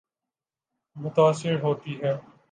متاثر 0.95 1.59
ہوتی 1.63 1.93
ہے۔ 2.01 2.13